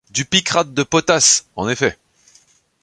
[0.09, 1.95] Du picrate de potasse, en effet!